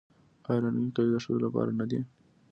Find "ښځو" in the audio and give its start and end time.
1.23-1.43